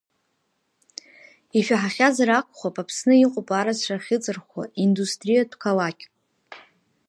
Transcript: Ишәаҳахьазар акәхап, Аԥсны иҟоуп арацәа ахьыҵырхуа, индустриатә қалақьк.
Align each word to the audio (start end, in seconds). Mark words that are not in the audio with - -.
Ишәаҳахьазар 1.57 2.29
акәхап, 2.29 2.75
Аԥсны 2.81 3.13
иҟоуп 3.25 3.49
арацәа 3.59 3.95
ахьыҵырхуа, 3.97 4.63
индустриатә 4.83 5.55
қалақьк. 5.61 6.11